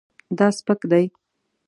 دا 0.37 0.47
سپک 0.57 0.81
دی 0.91 1.05